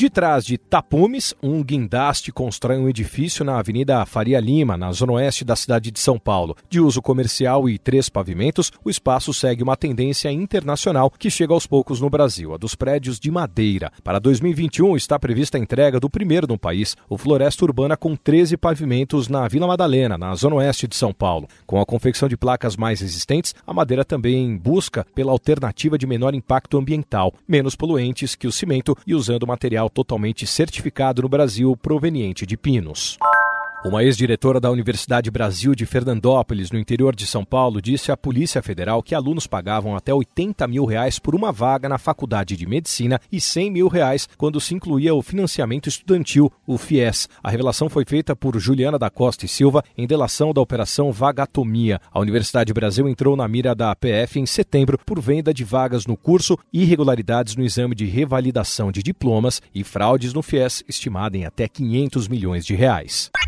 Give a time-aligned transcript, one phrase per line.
[0.00, 5.12] De trás de tapumes, um guindaste constrói um edifício na Avenida Faria Lima, na zona
[5.12, 6.56] oeste da cidade de São Paulo.
[6.70, 11.66] De uso comercial e três pavimentos, o espaço segue uma tendência internacional que chega aos
[11.66, 13.92] poucos no Brasil, a dos prédios de madeira.
[14.02, 18.56] Para 2021 está prevista a entrega do primeiro no país, o Floresta Urbana com 13
[18.56, 21.46] pavimentos na Vila Madalena, na zona oeste de São Paulo.
[21.66, 26.34] Com a confecção de placas mais resistentes, a madeira também busca pela alternativa de menor
[26.34, 32.46] impacto ambiental, menos poluentes que o cimento e usando material totalmente certificado no Brasil proveniente
[32.46, 33.18] de pinos.
[33.82, 38.60] Uma ex-diretora da Universidade Brasil de Fernandópolis, no interior de São Paulo, disse à Polícia
[38.60, 43.18] Federal que alunos pagavam até 80 mil reais por uma vaga na Faculdade de Medicina
[43.32, 47.26] e 100 mil reais quando se incluía o financiamento estudantil, o FIES.
[47.42, 52.02] A revelação foi feita por Juliana da Costa e Silva em delação da Operação Vagatomia.
[52.12, 56.18] A Universidade Brasil entrou na mira da APF em setembro por venda de vagas no
[56.18, 61.66] curso, irregularidades no exame de revalidação de diplomas e fraudes no FIES estimada em até
[61.66, 63.30] 500 milhões de reais.